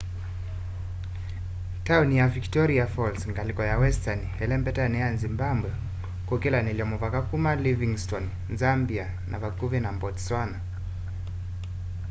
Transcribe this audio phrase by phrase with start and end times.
[1.87, 5.69] tauni ya victoria falls ngaliko ya westani ilembetani ya zimbabwe
[6.27, 8.29] kukilanilya muvaka kuma livingstone
[8.61, 10.59] zambia na vakuvi na botswana